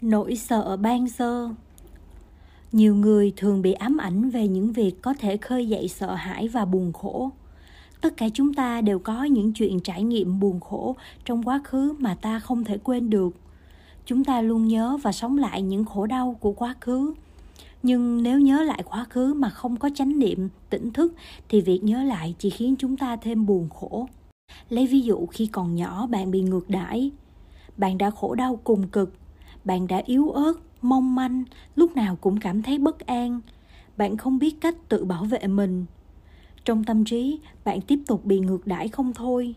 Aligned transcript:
nỗi 0.00 0.36
sợ 0.36 0.76
ban 0.76 1.08
sơ. 1.08 1.48
Nhiều 2.72 2.94
người 2.94 3.32
thường 3.36 3.62
bị 3.62 3.72
ám 3.72 3.96
ảnh 3.96 4.30
về 4.30 4.48
những 4.48 4.72
việc 4.72 5.02
có 5.02 5.14
thể 5.18 5.36
khơi 5.36 5.68
dậy 5.68 5.88
sợ 5.88 6.14
hãi 6.14 6.48
và 6.48 6.64
buồn 6.64 6.92
khổ. 6.92 7.30
Tất 8.00 8.16
cả 8.16 8.28
chúng 8.34 8.54
ta 8.54 8.80
đều 8.80 8.98
có 8.98 9.24
những 9.24 9.52
chuyện 9.52 9.80
trải 9.80 10.02
nghiệm 10.02 10.40
buồn 10.40 10.60
khổ 10.60 10.96
trong 11.24 11.42
quá 11.42 11.60
khứ 11.64 11.94
mà 11.98 12.14
ta 12.14 12.38
không 12.38 12.64
thể 12.64 12.78
quên 12.78 13.10
được. 13.10 13.34
Chúng 14.04 14.24
ta 14.24 14.40
luôn 14.40 14.68
nhớ 14.68 14.98
và 15.02 15.12
sống 15.12 15.38
lại 15.38 15.62
những 15.62 15.84
khổ 15.84 16.06
đau 16.06 16.36
của 16.40 16.52
quá 16.52 16.74
khứ. 16.80 17.14
Nhưng 17.82 18.22
nếu 18.22 18.40
nhớ 18.40 18.62
lại 18.62 18.82
quá 18.84 19.06
khứ 19.10 19.34
mà 19.34 19.48
không 19.48 19.76
có 19.76 19.90
chánh 19.94 20.18
niệm, 20.18 20.48
tỉnh 20.70 20.92
thức, 20.92 21.14
thì 21.48 21.60
việc 21.60 21.84
nhớ 21.84 22.02
lại 22.02 22.34
chỉ 22.38 22.50
khiến 22.50 22.74
chúng 22.78 22.96
ta 22.96 23.16
thêm 23.16 23.46
buồn 23.46 23.68
khổ. 23.68 24.08
Lấy 24.68 24.86
ví 24.86 25.00
dụ 25.00 25.26
khi 25.26 25.46
còn 25.46 25.74
nhỏ 25.74 26.06
bạn 26.06 26.30
bị 26.30 26.40
ngược 26.42 26.70
đãi. 26.70 27.10
Bạn 27.76 27.98
đã 27.98 28.10
khổ 28.10 28.34
đau 28.34 28.60
cùng 28.64 28.88
cực 28.88 29.12
bạn 29.66 29.86
đã 29.86 30.02
yếu 30.06 30.30
ớt, 30.30 30.52
mong 30.82 31.14
manh, 31.14 31.44
lúc 31.74 31.96
nào 31.96 32.16
cũng 32.16 32.40
cảm 32.40 32.62
thấy 32.62 32.78
bất 32.78 33.06
an. 33.06 33.40
Bạn 33.96 34.16
không 34.16 34.38
biết 34.38 34.60
cách 34.60 34.88
tự 34.88 35.04
bảo 35.04 35.24
vệ 35.24 35.46
mình. 35.46 35.84
Trong 36.64 36.84
tâm 36.84 37.04
trí, 37.04 37.38
bạn 37.64 37.80
tiếp 37.80 37.98
tục 38.06 38.24
bị 38.24 38.40
ngược 38.40 38.66
đãi 38.66 38.88
không 38.88 39.14
thôi. 39.14 39.54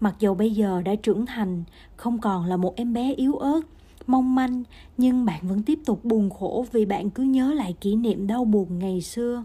Mặc 0.00 0.14
dù 0.18 0.34
bây 0.34 0.50
giờ 0.50 0.82
đã 0.82 0.94
trưởng 0.94 1.26
thành, 1.26 1.64
không 1.96 2.18
còn 2.18 2.44
là 2.44 2.56
một 2.56 2.76
em 2.76 2.92
bé 2.92 3.14
yếu 3.14 3.34
ớt, 3.34 3.60
mong 4.06 4.34
manh, 4.34 4.62
nhưng 4.96 5.24
bạn 5.24 5.48
vẫn 5.48 5.62
tiếp 5.62 5.78
tục 5.84 6.04
buồn 6.04 6.30
khổ 6.30 6.66
vì 6.72 6.86
bạn 6.86 7.10
cứ 7.10 7.22
nhớ 7.22 7.52
lại 7.52 7.74
kỷ 7.80 7.96
niệm 7.96 8.26
đau 8.26 8.44
buồn 8.44 8.78
ngày 8.78 9.00
xưa. 9.00 9.44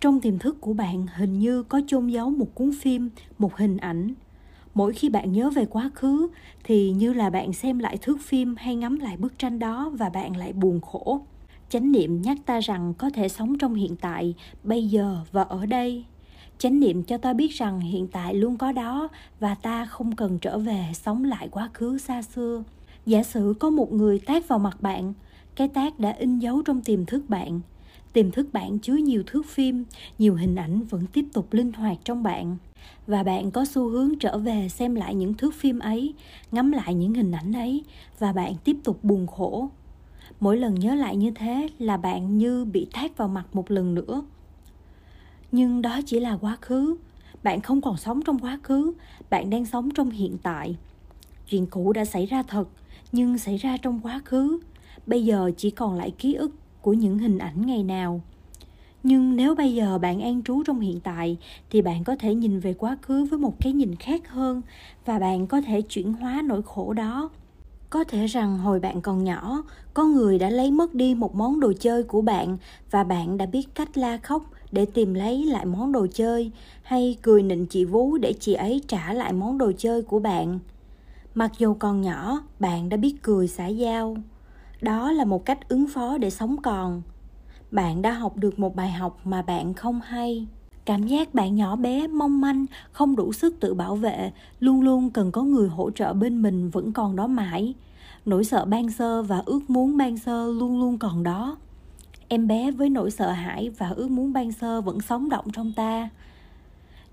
Trong 0.00 0.20
tiềm 0.20 0.38
thức 0.38 0.60
của 0.60 0.72
bạn 0.72 1.06
hình 1.14 1.38
như 1.38 1.62
có 1.62 1.80
chôn 1.86 2.08
giấu 2.08 2.30
một 2.30 2.54
cuốn 2.54 2.70
phim, 2.80 3.10
một 3.38 3.56
hình 3.56 3.76
ảnh 3.76 4.14
mỗi 4.74 4.92
khi 4.92 5.08
bạn 5.08 5.32
nhớ 5.32 5.50
về 5.50 5.66
quá 5.66 5.90
khứ, 5.94 6.28
thì 6.64 6.90
như 6.90 7.12
là 7.12 7.30
bạn 7.30 7.52
xem 7.52 7.78
lại 7.78 7.96
thước 7.96 8.20
phim 8.20 8.54
hay 8.56 8.76
ngắm 8.76 8.98
lại 8.98 9.16
bức 9.16 9.38
tranh 9.38 9.58
đó 9.58 9.90
và 9.94 10.08
bạn 10.08 10.36
lại 10.36 10.52
buồn 10.52 10.80
khổ. 10.80 11.20
Chánh 11.68 11.92
niệm 11.92 12.22
nhắc 12.22 12.36
ta 12.46 12.60
rằng 12.60 12.94
có 12.98 13.10
thể 13.10 13.28
sống 13.28 13.58
trong 13.58 13.74
hiện 13.74 13.96
tại, 13.96 14.34
bây 14.64 14.88
giờ 14.88 15.16
và 15.32 15.42
ở 15.42 15.66
đây. 15.66 16.04
Chánh 16.58 16.80
niệm 16.80 17.02
cho 17.02 17.18
ta 17.18 17.32
biết 17.32 17.52
rằng 17.52 17.80
hiện 17.80 18.06
tại 18.06 18.34
luôn 18.34 18.56
có 18.56 18.72
đó 18.72 19.08
và 19.40 19.54
ta 19.54 19.84
không 19.86 20.16
cần 20.16 20.38
trở 20.38 20.58
về 20.58 20.84
sống 20.94 21.24
lại 21.24 21.48
quá 21.50 21.70
khứ 21.72 21.98
xa 21.98 22.22
xưa. 22.22 22.62
Giả 23.06 23.22
sử 23.22 23.54
có 23.60 23.70
một 23.70 23.92
người 23.92 24.18
tác 24.18 24.48
vào 24.48 24.58
mặt 24.58 24.76
bạn, 24.80 25.12
cái 25.54 25.68
tác 25.68 25.98
đã 25.98 26.10
in 26.10 26.38
dấu 26.38 26.62
trong 26.62 26.80
tiềm 26.80 27.04
thức 27.04 27.24
bạn 27.28 27.60
tiềm 28.12 28.30
thức 28.30 28.48
bạn 28.52 28.78
chứa 28.78 28.94
nhiều 28.94 29.22
thước 29.26 29.46
phim, 29.46 29.84
nhiều 30.18 30.34
hình 30.34 30.54
ảnh 30.56 30.82
vẫn 30.82 31.06
tiếp 31.12 31.24
tục 31.32 31.52
linh 31.52 31.72
hoạt 31.72 31.98
trong 32.04 32.22
bạn. 32.22 32.56
Và 33.06 33.22
bạn 33.22 33.50
có 33.50 33.64
xu 33.64 33.88
hướng 33.88 34.18
trở 34.18 34.38
về 34.38 34.68
xem 34.68 34.94
lại 34.94 35.14
những 35.14 35.34
thước 35.34 35.54
phim 35.54 35.78
ấy, 35.78 36.14
ngắm 36.52 36.72
lại 36.72 36.94
những 36.94 37.14
hình 37.14 37.32
ảnh 37.32 37.52
ấy, 37.52 37.84
và 38.18 38.32
bạn 38.32 38.54
tiếp 38.64 38.76
tục 38.84 39.04
buồn 39.04 39.26
khổ. 39.26 39.68
Mỗi 40.40 40.56
lần 40.56 40.74
nhớ 40.74 40.94
lại 40.94 41.16
như 41.16 41.30
thế 41.30 41.68
là 41.78 41.96
bạn 41.96 42.38
như 42.38 42.64
bị 42.64 42.86
thác 42.92 43.16
vào 43.16 43.28
mặt 43.28 43.46
một 43.52 43.70
lần 43.70 43.94
nữa. 43.94 44.22
Nhưng 45.52 45.82
đó 45.82 46.00
chỉ 46.06 46.20
là 46.20 46.36
quá 46.36 46.56
khứ. 46.60 46.96
Bạn 47.42 47.60
không 47.60 47.80
còn 47.80 47.96
sống 47.96 48.22
trong 48.22 48.38
quá 48.38 48.58
khứ, 48.62 48.92
bạn 49.30 49.50
đang 49.50 49.64
sống 49.66 49.90
trong 49.90 50.10
hiện 50.10 50.36
tại. 50.42 50.76
Chuyện 51.48 51.66
cũ 51.66 51.92
đã 51.92 52.04
xảy 52.04 52.26
ra 52.26 52.42
thật, 52.42 52.68
nhưng 53.12 53.38
xảy 53.38 53.56
ra 53.56 53.76
trong 53.76 54.00
quá 54.02 54.20
khứ. 54.24 54.58
Bây 55.06 55.24
giờ 55.24 55.50
chỉ 55.56 55.70
còn 55.70 55.94
lại 55.94 56.10
ký 56.10 56.34
ức 56.34 56.50
của 56.82 56.92
những 56.92 57.18
hình 57.18 57.38
ảnh 57.38 57.66
ngày 57.66 57.82
nào. 57.82 58.20
Nhưng 59.02 59.36
nếu 59.36 59.54
bây 59.54 59.74
giờ 59.74 59.98
bạn 59.98 60.20
an 60.20 60.42
trú 60.42 60.62
trong 60.62 60.80
hiện 60.80 61.00
tại, 61.00 61.36
thì 61.70 61.82
bạn 61.82 62.04
có 62.04 62.16
thể 62.16 62.34
nhìn 62.34 62.60
về 62.60 62.74
quá 62.74 62.96
khứ 63.02 63.24
với 63.24 63.38
một 63.38 63.54
cái 63.60 63.72
nhìn 63.72 63.96
khác 63.96 64.28
hơn 64.28 64.62
và 65.04 65.18
bạn 65.18 65.46
có 65.46 65.60
thể 65.60 65.82
chuyển 65.82 66.12
hóa 66.12 66.42
nỗi 66.44 66.62
khổ 66.62 66.92
đó. 66.92 67.30
Có 67.90 68.04
thể 68.04 68.26
rằng 68.26 68.58
hồi 68.58 68.80
bạn 68.80 69.00
còn 69.00 69.24
nhỏ, 69.24 69.62
có 69.94 70.04
người 70.04 70.38
đã 70.38 70.50
lấy 70.50 70.70
mất 70.70 70.94
đi 70.94 71.14
một 71.14 71.34
món 71.34 71.60
đồ 71.60 71.72
chơi 71.80 72.02
của 72.02 72.20
bạn 72.20 72.56
và 72.90 73.04
bạn 73.04 73.36
đã 73.36 73.46
biết 73.46 73.74
cách 73.74 73.98
la 73.98 74.18
khóc 74.18 74.50
để 74.72 74.84
tìm 74.84 75.14
lấy 75.14 75.44
lại 75.44 75.66
món 75.66 75.92
đồ 75.92 76.06
chơi, 76.12 76.50
hay 76.82 77.16
cười 77.22 77.42
nịnh 77.42 77.66
chị 77.66 77.84
vú 77.84 78.16
để 78.16 78.32
chị 78.32 78.54
ấy 78.54 78.82
trả 78.88 79.12
lại 79.12 79.32
món 79.32 79.58
đồ 79.58 79.72
chơi 79.78 80.02
của 80.02 80.18
bạn. 80.18 80.58
Mặc 81.34 81.52
dù 81.58 81.74
còn 81.74 82.00
nhỏ, 82.00 82.40
bạn 82.60 82.88
đã 82.88 82.96
biết 82.96 83.14
cười 83.22 83.48
xã 83.48 83.66
giao 83.66 84.16
đó 84.82 85.12
là 85.12 85.24
một 85.24 85.44
cách 85.44 85.68
ứng 85.68 85.86
phó 85.88 86.18
để 86.18 86.30
sống 86.30 86.56
còn. 86.62 87.02
Bạn 87.70 88.02
đã 88.02 88.12
học 88.12 88.36
được 88.36 88.58
một 88.58 88.76
bài 88.76 88.90
học 88.90 89.20
mà 89.24 89.42
bạn 89.42 89.74
không 89.74 90.00
hay. 90.00 90.46
Cảm 90.84 91.06
giác 91.06 91.34
bạn 91.34 91.54
nhỏ 91.54 91.76
bé, 91.76 92.06
mong 92.06 92.40
manh, 92.40 92.66
không 92.92 93.16
đủ 93.16 93.32
sức 93.32 93.60
tự 93.60 93.74
bảo 93.74 93.96
vệ, 93.96 94.32
luôn 94.60 94.82
luôn 94.82 95.10
cần 95.10 95.32
có 95.32 95.42
người 95.42 95.68
hỗ 95.68 95.90
trợ 95.90 96.12
bên 96.12 96.42
mình 96.42 96.70
vẫn 96.70 96.92
còn 96.92 97.16
đó 97.16 97.26
mãi. 97.26 97.74
Nỗi 98.24 98.44
sợ 98.44 98.64
ban 98.64 98.90
sơ 98.90 99.22
và 99.22 99.42
ước 99.46 99.70
muốn 99.70 99.96
ban 99.96 100.18
sơ 100.18 100.52
luôn 100.52 100.80
luôn 100.80 100.98
còn 100.98 101.22
đó. 101.22 101.56
Em 102.28 102.46
bé 102.46 102.70
với 102.70 102.88
nỗi 102.88 103.10
sợ 103.10 103.30
hãi 103.30 103.70
và 103.78 103.88
ước 103.88 104.10
muốn 104.10 104.32
ban 104.32 104.52
sơ 104.52 104.80
vẫn 104.80 105.00
sống 105.00 105.28
động 105.28 105.44
trong 105.52 105.72
ta. 105.76 106.08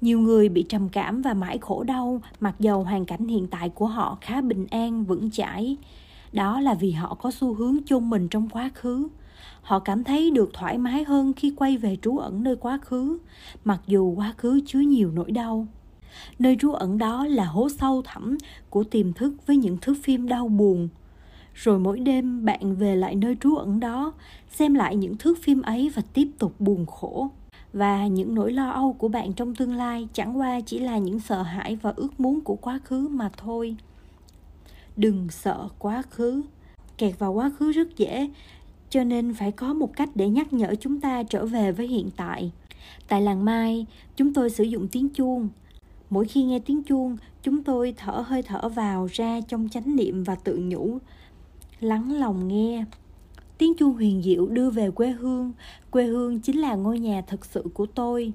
Nhiều 0.02 0.20
người 0.20 0.50
bị 0.50 0.66
trầm 0.70 0.90
cảm 0.90 1.22
và 1.22 1.34
mãi 1.34 1.58
khổ 1.62 1.84
đau, 1.84 2.22
mặc 2.40 2.56
dầu 2.60 2.84
hoàn 2.84 3.06
cảnh 3.06 3.28
hiện 3.28 3.48
tại 3.48 3.70
của 3.70 3.88
họ 3.88 4.18
khá 4.22 4.42
bình 4.42 4.68
an, 4.72 5.04
vững 5.06 5.32
chãi 5.32 5.78
đó 6.34 6.60
là 6.60 6.74
vì 6.74 6.92
họ 6.92 7.16
có 7.16 7.32
xu 7.32 7.54
hướng 7.54 7.78
chôn 7.86 8.10
mình 8.10 8.28
trong 8.28 8.50
quá 8.50 8.70
khứ. 8.74 9.08
Họ 9.62 9.80
cảm 9.80 10.04
thấy 10.04 10.32
được 10.32 10.50
thoải 10.54 10.78
mái 10.78 11.04
hơn 11.04 11.34
khi 11.34 11.54
quay 11.56 11.78
về 11.78 11.98
trú 12.02 12.18
ẩn 12.18 12.44
nơi 12.44 12.56
quá 12.56 12.80
khứ, 12.82 13.18
mặc 13.66 13.82
dù 13.88 14.16
quá 14.16 14.34
khứ 14.38 14.62
chứa 14.66 14.80
nhiều 14.80 15.12
nỗi 15.12 15.32
đau. 15.32 15.68
Nơi 16.40 16.58
trú 16.60 16.72
ẩn 16.72 16.98
đó 16.98 17.26
là 17.26 17.46
hố 17.46 17.70
sâu 17.70 18.02
thẳm 18.06 18.38
của 18.70 18.84
tiềm 18.84 19.14
thức 19.14 19.34
với 19.48 19.58
những 19.58 19.78
thước 19.78 19.94
phim 20.04 20.28
đau 20.28 20.48
buồn. 20.48 20.90
Rồi 21.54 21.80
mỗi 21.80 22.00
đêm 22.00 22.46
bạn 22.46 22.76
về 22.76 22.96
lại 22.96 23.16
nơi 23.16 23.38
trú 23.42 23.56
ẩn 23.56 23.80
đó, 23.80 24.14
xem 24.50 24.74
lại 24.74 24.96
những 24.96 25.18
thước 25.18 25.38
phim 25.42 25.62
ấy 25.62 25.92
và 25.96 26.02
tiếp 26.14 26.28
tục 26.40 26.54
buồn 26.60 26.86
khổ. 26.86 27.30
Và 27.74 28.08
những 28.08 28.36
nỗi 28.36 28.52
lo 28.52 28.70
âu 28.70 28.94
của 28.94 29.08
bạn 29.08 29.34
trong 29.34 29.56
tương 29.56 29.74
lai 29.74 30.08
chẳng 30.14 30.38
qua 30.38 30.60
chỉ 30.62 30.80
là 30.80 30.98
những 30.98 31.20
sợ 31.20 31.42
hãi 31.42 31.76
và 31.82 31.94
ước 31.96 32.20
muốn 32.20 32.42
của 32.42 32.56
quá 32.56 32.80
khứ 32.84 33.08
mà 33.08 33.30
thôi 33.38 33.76
đừng 35.00 35.28
sợ 35.30 35.68
quá 35.80 36.02
khứ. 36.10 36.42
Kẹt 36.98 37.20
vào 37.20 37.34
quá 37.34 37.52
khứ 37.60 37.72
rất 37.72 37.98
dễ, 37.98 38.30
cho 38.90 39.04
nên 39.04 39.34
phải 39.34 39.52
có 39.52 39.74
một 39.74 39.96
cách 39.96 40.10
để 40.16 40.30
nhắc 40.30 40.54
nhở 40.54 40.76
chúng 40.76 41.02
ta 41.02 41.24
trở 41.24 41.46
về 41.46 41.72
với 41.72 41.88
hiện 41.88 42.10
tại. 42.16 42.52
Tại 43.08 43.22
làng 43.22 43.46
mai, 43.46 43.86
chúng 44.16 44.34
tôi 44.34 44.50
sử 44.50 44.64
dụng 44.64 44.88
tiếng 44.88 45.10
chuông. 45.10 45.50
Mỗi 46.10 46.26
khi 46.26 46.44
nghe 46.44 46.60
tiếng 46.60 46.84
chuông, 46.84 47.18
chúng 47.44 47.64
tôi 47.64 47.94
thở 47.98 48.24
hơi 48.28 48.44
thở 48.44 48.70
vào 48.70 49.08
ra 49.12 49.42
trong 49.48 49.70
chánh 49.70 49.96
niệm 49.96 50.24
và 50.24 50.36
tự 50.36 50.60
nhủ. 50.62 50.98
Lắng 51.80 52.12
lòng 52.20 52.48
nghe. 52.48 52.86
Tiếng 53.58 53.74
chuông 53.78 53.94
huyền 53.94 54.22
diệu 54.22 54.48
đưa 54.48 54.70
về 54.70 54.92
quê 54.92 55.10
hương. 55.10 55.52
Quê 55.92 56.06
hương 56.06 56.40
chính 56.40 56.60
là 56.60 56.76
ngôi 56.76 57.00
nhà 57.00 57.22
thực 57.28 57.46
sự 57.46 57.64
của 57.74 57.86
tôi. 57.86 58.34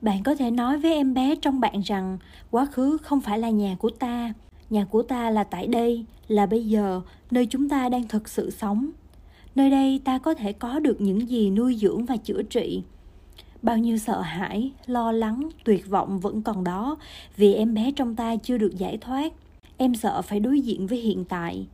Bạn 0.00 0.22
có 0.22 0.34
thể 0.34 0.50
nói 0.50 0.78
với 0.78 0.94
em 0.94 1.14
bé 1.14 1.34
trong 1.36 1.60
bạn 1.60 1.80
rằng, 1.80 2.18
quá 2.50 2.66
khứ 2.66 2.96
không 3.02 3.20
phải 3.20 3.38
là 3.38 3.50
nhà 3.50 3.76
của 3.78 3.90
ta 3.90 4.32
nhà 4.70 4.84
của 4.84 5.02
ta 5.02 5.30
là 5.30 5.44
tại 5.44 5.66
đây, 5.66 6.04
là 6.28 6.46
bây 6.46 6.66
giờ, 6.66 7.00
nơi 7.30 7.46
chúng 7.46 7.68
ta 7.68 7.88
đang 7.88 8.08
thực 8.08 8.28
sự 8.28 8.50
sống. 8.50 8.90
Nơi 9.54 9.70
đây 9.70 10.00
ta 10.04 10.18
có 10.18 10.34
thể 10.34 10.52
có 10.52 10.78
được 10.78 11.00
những 11.00 11.28
gì 11.28 11.50
nuôi 11.50 11.76
dưỡng 11.76 12.04
và 12.04 12.16
chữa 12.16 12.42
trị. 12.42 12.82
Bao 13.62 13.78
nhiêu 13.78 13.96
sợ 13.96 14.20
hãi, 14.20 14.70
lo 14.86 15.12
lắng, 15.12 15.48
tuyệt 15.64 15.88
vọng 15.88 16.20
vẫn 16.20 16.42
còn 16.42 16.64
đó, 16.64 16.96
vì 17.36 17.54
em 17.54 17.74
bé 17.74 17.92
trong 17.96 18.16
ta 18.16 18.36
chưa 18.36 18.58
được 18.58 18.76
giải 18.78 18.96
thoát. 18.96 19.32
Em 19.76 19.94
sợ 19.94 20.22
phải 20.22 20.40
đối 20.40 20.60
diện 20.60 20.86
với 20.86 20.98
hiện 20.98 21.24
tại. 21.24 21.66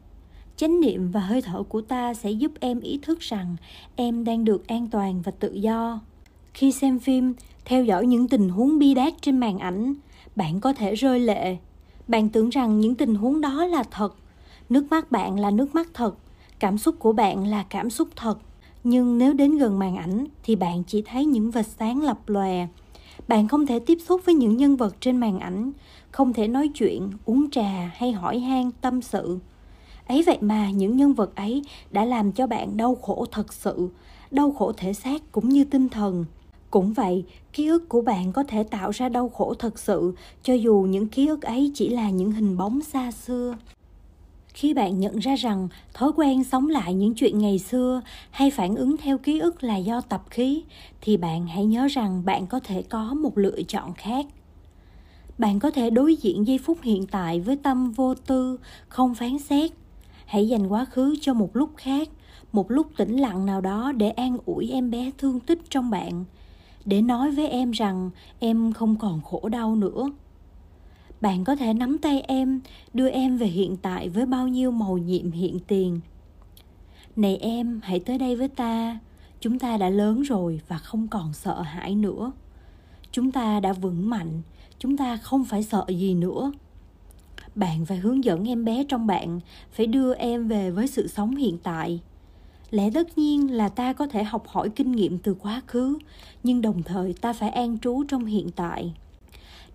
Chánh 0.57 0.81
niệm 0.81 1.11
và 1.11 1.21
hơi 1.21 1.43
thở 1.43 1.63
của 1.63 1.81
ta 1.81 2.15
sẽ 2.15 2.31
giúp 2.31 2.53
em 2.61 2.81
ý 2.81 2.99
thức 3.03 3.21
rằng 3.21 3.57
em 3.97 4.25
đang 4.25 4.45
được 4.45 4.69
an 4.69 4.89
toàn 4.91 5.23
và 5.23 5.33
tự 5.33 5.53
do. 5.53 6.01
Khi 6.55 6.73
xem 6.73 6.99
phim, 6.99 7.35
theo 7.65 7.85
dõi 7.85 8.07
những 8.07 8.29
tình 8.29 8.49
huống 8.49 8.79
bi 8.79 8.95
đát 8.95 9.15
trên 9.21 9.39
màn 9.39 9.59
ảnh, 9.59 9.95
bạn 10.37 10.61
có 10.61 10.73
thể 10.73 10.95
rơi 10.95 11.21
lệ 11.21 11.57
bạn 12.09 12.29
tưởng 12.29 12.49
rằng 12.49 12.81
những 12.81 12.95
tình 12.95 13.15
huống 13.15 13.41
đó 13.41 13.65
là 13.67 13.83
thật. 13.91 14.15
Nước 14.69 14.87
mắt 14.91 15.11
bạn 15.11 15.41
là 15.41 15.51
nước 15.51 15.75
mắt 15.75 15.89
thật. 15.95 16.15
Cảm 16.59 16.79
xúc 16.79 16.95
của 16.99 17.13
bạn 17.13 17.47
là 17.47 17.63
cảm 17.63 17.91
xúc 17.91 18.09
thật. 18.17 18.39
Nhưng 18.85 19.19
nếu 19.19 19.33
đến 19.33 19.59
gần 19.59 19.79
màn 19.79 19.97
ảnh, 19.97 20.27
thì 20.43 20.57
bạn 20.57 20.83
chỉ 20.87 21.03
thấy 21.03 21.25
những 21.25 21.51
vệt 21.51 21.67
sáng 21.67 22.03
lập 22.03 22.19
lòe. 22.27 22.67
Bạn 23.29 23.49
không 23.49 23.67
thể 23.67 23.79
tiếp 23.79 23.99
xúc 24.07 24.21
với 24.25 24.35
những 24.35 24.57
nhân 24.57 24.77
vật 24.77 24.97
trên 25.01 25.17
màn 25.17 25.39
ảnh, 25.39 25.73
không 26.11 26.33
thể 26.33 26.49
nói 26.49 26.71
chuyện, 26.75 27.11
uống 27.25 27.51
trà 27.51 27.91
hay 27.95 28.13
hỏi 28.13 28.39
han 28.39 28.71
tâm 28.81 29.03
sự. 29.03 29.39
Ấy 30.07 30.23
vậy 30.23 30.39
mà 30.41 30.71
những 30.71 30.97
nhân 30.97 31.13
vật 31.13 31.37
ấy 31.37 31.63
đã 31.91 32.05
làm 32.05 32.33
cho 32.33 32.47
bạn 32.47 32.77
đau 32.77 32.95
khổ 32.95 33.27
thật 33.33 33.53
sự, 33.53 33.89
đau 34.31 34.53
khổ 34.53 34.73
thể 34.77 34.93
xác 34.93 35.33
cũng 35.33 35.49
như 35.49 35.65
tinh 35.65 35.89
thần 35.89 36.25
cũng 36.75 36.93
vậy, 36.93 37.25
ký 37.53 37.67
ức 37.67 37.89
của 37.89 38.01
bạn 38.01 38.33
có 38.33 38.45
thể 38.49 38.63
tạo 38.63 38.91
ra 38.91 39.09
đau 39.09 39.29
khổ 39.29 39.55
thật 39.59 39.79
sự, 39.79 40.15
cho 40.43 40.55
dù 40.55 40.87
những 40.91 41.09
ký 41.09 41.27
ức 41.27 41.43
ấy 41.43 41.73
chỉ 41.75 41.89
là 41.89 42.11
những 42.11 42.33
hình 42.33 42.57
bóng 42.57 42.81
xa 42.81 43.11
xưa. 43.11 43.57
Khi 44.49 44.75
bạn 44.75 45.01
nhận 45.01 45.19
ra 45.19 45.35
rằng 45.35 45.69
thói 45.93 46.13
quen 46.17 46.45
sống 46.45 46.69
lại 46.69 46.95
những 46.95 47.15
chuyện 47.15 47.39
ngày 47.39 47.59
xưa 47.59 48.03
hay 48.31 48.51
phản 48.51 48.77
ứng 48.77 48.97
theo 48.97 49.19
ký 49.19 49.39
ức 49.39 49.65
là 49.65 49.77
do 49.77 50.01
tập 50.01 50.23
khí, 50.31 50.63
thì 51.01 51.17
bạn 51.17 51.47
hãy 51.47 51.65
nhớ 51.65 51.87
rằng 51.91 52.25
bạn 52.25 52.47
có 52.47 52.61
thể 52.61 52.83
có 52.83 53.15
một 53.15 53.39
lựa 53.39 53.63
chọn 53.69 53.95
khác. 53.95 54.27
Bạn 55.39 55.59
có 55.59 55.71
thể 55.71 55.91
đối 55.91 56.17
diện 56.17 56.47
giây 56.47 56.59
phút 56.59 56.79
hiện 56.83 57.07
tại 57.07 57.41
với 57.41 57.57
tâm 57.57 57.93
vô 57.93 58.15
tư, 58.15 58.59
không 58.89 59.15
phán 59.15 59.39
xét. 59.39 59.71
Hãy 60.27 60.49
dành 60.49 60.67
quá 60.67 60.85
khứ 60.85 61.17
cho 61.21 61.35
một 61.35 61.57
lúc 61.57 61.71
khác, 61.77 62.09
một 62.53 62.71
lúc 62.71 62.87
tĩnh 62.97 63.17
lặng 63.17 63.47
nào 63.47 63.61
đó 63.61 63.93
để 63.93 64.11
an 64.11 64.39
ủi 64.47 64.69
em 64.69 64.91
bé 64.91 65.11
thương 65.19 65.41
tích 65.41 65.61
trong 65.71 65.91
bạn 65.91 66.25
để 66.85 67.03
nói 67.03 67.31
với 67.31 67.49
em 67.49 67.71
rằng 67.71 68.11
em 68.39 68.73
không 68.73 68.97
còn 68.97 69.21
khổ 69.21 69.49
đau 69.49 69.77
nữa. 69.77 70.11
Bạn 71.21 71.45
có 71.45 71.57
thể 71.57 71.75
nắm 71.75 71.99
tay 71.99 72.21
em, 72.21 72.61
đưa 72.95 73.09
em 73.09 73.37
về 73.37 73.47
hiện 73.47 73.77
tại 73.77 74.09
với 74.09 74.27
bao 74.27 74.49
nhiêu 74.49 74.71
màu 74.71 74.99
nhiệm 74.99 75.31
hiện 75.31 75.59
tiền. 75.59 76.01
Này 77.17 77.37
em, 77.37 77.81
hãy 77.83 78.01
tới 78.01 78.19
đây 78.19 78.37
với 78.37 78.49
ta. 78.49 78.99
Chúng 79.41 79.59
ta 79.59 79.77
đã 79.77 79.89
lớn 79.89 80.23
rồi 80.23 80.61
và 80.69 80.79
không 80.79 81.09
còn 81.09 81.33
sợ 81.33 81.63
hãi 81.63 81.95
nữa. 81.95 82.33
Chúng 83.13 83.33
ta 83.33 83.61
đã 83.61 83.73
vững 83.73 84.11
mạnh, 84.11 84.43
chúng 84.79 84.97
ta 84.97 85.17
không 85.17 85.45
phải 85.45 85.63
sợ 85.63 85.85
gì 85.89 86.15
nữa. 86.15 86.53
Bạn 87.55 87.87
phải 87.87 87.97
hướng 87.97 88.25
dẫn 88.25 88.49
em 88.49 88.65
bé 88.65 88.85
trong 88.85 89.07
bạn, 89.07 89.41
phải 89.73 89.87
đưa 89.87 90.15
em 90.15 90.49
về 90.49 90.71
với 90.71 90.87
sự 90.87 91.09
sống 91.09 91.37
hiện 91.37 91.59
tại 91.59 92.01
lẽ 92.75 92.91
tất 92.95 93.19
nhiên 93.19 93.53
là 93.53 93.69
ta 93.69 93.93
có 93.93 94.07
thể 94.07 94.25
học 94.25 94.47
hỏi 94.47 94.69
kinh 94.69 94.93
nghiệm 94.93 95.19
từ 95.19 95.35
quá 95.35 95.63
khứ, 95.67 95.99
nhưng 96.43 96.63
đồng 96.63 96.83
thời 96.83 97.13
ta 97.13 97.33
phải 97.33 97.51
an 97.51 97.79
trú 97.79 98.05
trong 98.09 98.25
hiện 98.25 98.51
tại. 98.57 98.95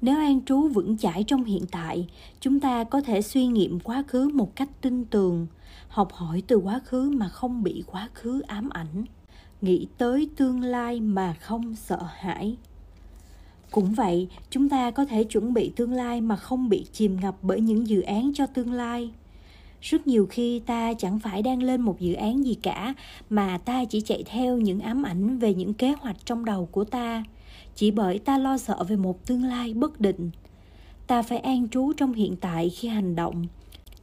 Nếu 0.01 0.17
an 0.17 0.41
trú 0.45 0.67
vững 0.67 0.97
chãi 0.97 1.23
trong 1.27 1.43
hiện 1.43 1.65
tại, 1.71 2.07
chúng 2.39 2.59
ta 2.59 2.83
có 2.83 3.01
thể 3.01 3.21
suy 3.21 3.47
nghiệm 3.47 3.79
quá 3.79 4.03
khứ 4.07 4.29
một 4.33 4.55
cách 4.55 4.69
tin 4.81 5.05
tường, 5.05 5.47
học 5.87 6.13
hỏi 6.13 6.43
từ 6.47 6.55
quá 6.55 6.79
khứ 6.85 7.09
mà 7.09 7.29
không 7.29 7.63
bị 7.63 7.83
quá 7.87 8.09
khứ 8.13 8.41
ám 8.47 8.69
ảnh. 8.69 9.05
Nghĩ 9.61 9.87
tới 9.97 10.29
tương 10.35 10.63
lai 10.63 10.99
mà 10.99 11.33
không 11.33 11.75
sợ 11.75 11.99
hãi. 12.15 12.57
Cũng 13.71 13.93
vậy, 13.93 14.27
chúng 14.49 14.69
ta 14.69 14.91
có 14.91 15.05
thể 15.05 15.23
chuẩn 15.23 15.53
bị 15.53 15.71
tương 15.75 15.93
lai 15.93 16.21
mà 16.21 16.35
không 16.35 16.69
bị 16.69 16.85
chìm 16.91 17.19
ngập 17.21 17.35
bởi 17.41 17.61
những 17.61 17.87
dự 17.87 18.01
án 18.01 18.31
cho 18.33 18.45
tương 18.45 18.73
lai 18.73 19.11
rất 19.81 20.07
nhiều 20.07 20.27
khi 20.29 20.59
ta 20.59 20.93
chẳng 20.93 21.19
phải 21.19 21.41
đang 21.41 21.63
lên 21.63 21.81
một 21.81 21.99
dự 21.99 22.13
án 22.13 22.45
gì 22.45 22.53
cả, 22.53 22.93
mà 23.29 23.57
ta 23.57 23.85
chỉ 23.85 24.01
chạy 24.01 24.23
theo 24.23 24.57
những 24.57 24.79
ám 24.79 25.03
ảnh 25.03 25.39
về 25.39 25.53
những 25.53 25.73
kế 25.73 25.93
hoạch 25.99 26.25
trong 26.25 26.45
đầu 26.45 26.65
của 26.65 26.83
ta. 26.83 27.23
Chỉ 27.75 27.91
bởi 27.91 28.19
ta 28.19 28.37
lo 28.37 28.57
sợ 28.57 28.83
về 28.87 28.95
một 28.95 29.25
tương 29.25 29.43
lai 29.43 29.73
bất 29.73 30.01
định. 30.01 30.31
Ta 31.07 31.21
phải 31.21 31.37
an 31.37 31.67
trú 31.69 31.93
trong 31.93 32.13
hiện 32.13 32.35
tại 32.35 32.69
khi 32.69 32.87
hành 32.87 33.15
động. 33.15 33.45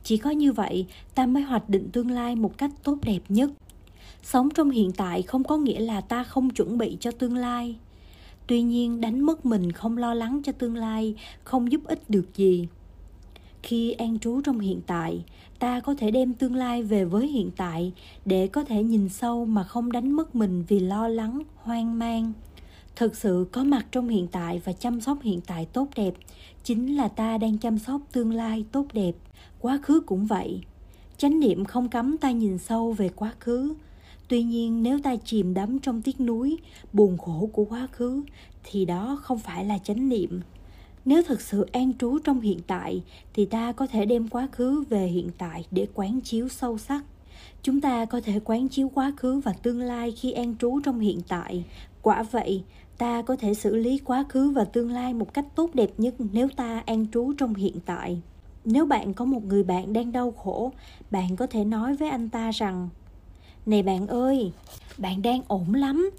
Chỉ 0.02 0.16
có 0.16 0.30
như 0.30 0.52
vậy, 0.52 0.86
ta 1.14 1.26
mới 1.26 1.42
hoạch 1.42 1.68
định 1.68 1.88
tương 1.92 2.10
lai 2.10 2.36
một 2.36 2.58
cách 2.58 2.70
tốt 2.82 2.98
đẹp 3.02 3.20
nhất. 3.28 3.50
Sống 4.22 4.50
trong 4.50 4.70
hiện 4.70 4.92
tại 4.92 5.22
không 5.22 5.44
có 5.44 5.56
nghĩa 5.56 5.80
là 5.80 6.00
ta 6.00 6.24
không 6.24 6.50
chuẩn 6.50 6.78
bị 6.78 6.96
cho 7.00 7.10
tương 7.10 7.36
lai. 7.36 7.76
Tuy 8.46 8.62
nhiên, 8.62 9.00
đánh 9.00 9.20
mất 9.20 9.46
mình 9.46 9.72
không 9.72 9.98
lo 9.98 10.14
lắng 10.14 10.40
cho 10.44 10.52
tương 10.52 10.76
lai 10.76 11.14
không 11.44 11.72
giúp 11.72 11.80
ích 11.84 12.10
được 12.10 12.34
gì 12.34 12.68
khi 13.66 13.92
an 13.92 14.18
trú 14.18 14.40
trong 14.40 14.58
hiện 14.58 14.80
tại, 14.86 15.24
ta 15.58 15.80
có 15.80 15.94
thể 15.94 16.10
đem 16.10 16.34
tương 16.34 16.54
lai 16.54 16.82
về 16.82 17.04
với 17.04 17.26
hiện 17.26 17.50
tại 17.56 17.92
để 18.24 18.46
có 18.46 18.64
thể 18.64 18.82
nhìn 18.82 19.08
sâu 19.08 19.44
mà 19.44 19.64
không 19.64 19.92
đánh 19.92 20.12
mất 20.12 20.34
mình 20.34 20.64
vì 20.68 20.80
lo 20.80 21.08
lắng, 21.08 21.42
hoang 21.56 21.98
mang. 21.98 22.32
Thực 22.96 23.16
sự 23.16 23.46
có 23.52 23.64
mặt 23.64 23.86
trong 23.92 24.08
hiện 24.08 24.26
tại 24.26 24.60
và 24.64 24.72
chăm 24.72 25.00
sóc 25.00 25.18
hiện 25.22 25.40
tại 25.46 25.66
tốt 25.72 25.88
đẹp 25.96 26.14
chính 26.64 26.96
là 26.96 27.08
ta 27.08 27.38
đang 27.38 27.58
chăm 27.58 27.78
sóc 27.78 28.00
tương 28.12 28.32
lai 28.32 28.64
tốt 28.72 28.86
đẹp. 28.92 29.14
Quá 29.60 29.78
khứ 29.82 30.00
cũng 30.00 30.26
vậy. 30.26 30.60
Chánh 31.16 31.40
niệm 31.40 31.64
không 31.64 31.88
cấm 31.88 32.16
ta 32.18 32.30
nhìn 32.30 32.58
sâu 32.58 32.92
về 32.92 33.08
quá 33.08 33.32
khứ. 33.40 33.74
Tuy 34.28 34.42
nhiên, 34.42 34.82
nếu 34.82 34.98
ta 35.02 35.16
chìm 35.16 35.54
đắm 35.54 35.78
trong 35.78 36.02
tiếc 36.02 36.20
nuối, 36.20 36.56
buồn 36.92 37.18
khổ 37.18 37.50
của 37.52 37.64
quá 37.64 37.88
khứ, 37.92 38.22
thì 38.64 38.84
đó 38.84 39.18
không 39.22 39.38
phải 39.38 39.64
là 39.64 39.78
chánh 39.78 40.08
niệm 40.08 40.40
nếu 41.06 41.22
thực 41.22 41.40
sự 41.40 41.66
an 41.72 41.92
trú 41.98 42.18
trong 42.18 42.40
hiện 42.40 42.60
tại, 42.66 43.02
thì 43.34 43.44
ta 43.44 43.72
có 43.72 43.86
thể 43.86 44.06
đem 44.06 44.28
quá 44.28 44.48
khứ 44.52 44.84
về 44.90 45.06
hiện 45.06 45.30
tại 45.38 45.64
để 45.70 45.86
quán 45.94 46.20
chiếu 46.20 46.48
sâu 46.48 46.78
sắc. 46.78 47.04
Chúng 47.62 47.80
ta 47.80 48.04
có 48.04 48.20
thể 48.20 48.40
quán 48.44 48.68
chiếu 48.68 48.88
quá 48.88 49.12
khứ 49.16 49.40
và 49.40 49.52
tương 49.52 49.80
lai 49.80 50.12
khi 50.12 50.32
an 50.32 50.54
trú 50.58 50.80
trong 50.80 51.00
hiện 51.00 51.20
tại. 51.28 51.64
Quả 52.02 52.22
vậy, 52.22 52.62
ta 52.98 53.22
có 53.22 53.36
thể 53.36 53.54
xử 53.54 53.76
lý 53.76 53.98
quá 53.98 54.24
khứ 54.28 54.50
và 54.50 54.64
tương 54.64 54.90
lai 54.90 55.14
một 55.14 55.34
cách 55.34 55.46
tốt 55.54 55.70
đẹp 55.74 55.90
nhất 55.98 56.14
nếu 56.32 56.48
ta 56.56 56.82
an 56.86 57.06
trú 57.12 57.32
trong 57.32 57.54
hiện 57.54 57.76
tại. 57.86 58.20
Nếu 58.64 58.86
bạn 58.86 59.14
có 59.14 59.24
một 59.24 59.44
người 59.44 59.62
bạn 59.62 59.92
đang 59.92 60.12
đau 60.12 60.30
khổ, 60.30 60.72
bạn 61.10 61.36
có 61.36 61.46
thể 61.46 61.64
nói 61.64 61.96
với 61.96 62.08
anh 62.08 62.28
ta 62.28 62.50
rằng, 62.50 62.88
này 63.66 63.82
bạn 63.82 64.06
ơi, 64.06 64.52
bạn 64.98 65.22
đang 65.22 65.42
ổn 65.48 65.74
lắm. 65.74 66.10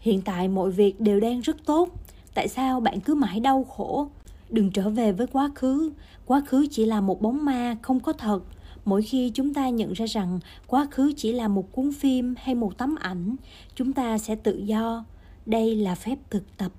Hiện 0.00 0.22
tại 0.24 0.48
mọi 0.48 0.70
việc 0.70 1.00
đều 1.00 1.20
đang 1.20 1.40
rất 1.40 1.56
tốt. 1.66 1.88
Tại 2.34 2.48
sao 2.48 2.80
bạn 2.80 3.00
cứ 3.00 3.14
mãi 3.14 3.40
đau 3.40 3.64
khổ? 3.64 4.08
Đừng 4.50 4.70
trở 4.70 4.90
về 4.90 5.12
với 5.12 5.26
quá 5.26 5.50
khứ. 5.54 5.92
Quá 6.26 6.42
khứ 6.46 6.66
chỉ 6.70 6.84
là 6.84 7.00
một 7.00 7.22
bóng 7.22 7.44
ma, 7.44 7.76
không 7.82 8.00
có 8.00 8.12
thật. 8.12 8.40
Mỗi 8.84 9.02
khi 9.02 9.30
chúng 9.34 9.54
ta 9.54 9.68
nhận 9.68 9.92
ra 9.92 10.06
rằng 10.06 10.40
quá 10.66 10.86
khứ 10.90 11.12
chỉ 11.16 11.32
là 11.32 11.48
một 11.48 11.72
cuốn 11.72 11.92
phim 11.92 12.34
hay 12.38 12.54
một 12.54 12.78
tấm 12.78 12.96
ảnh, 13.00 13.36
chúng 13.74 13.92
ta 13.92 14.18
sẽ 14.18 14.34
tự 14.34 14.56
do. 14.56 15.04
Đây 15.46 15.76
là 15.76 15.94
phép 15.94 16.18
thực 16.30 16.56
tập. 16.56 16.72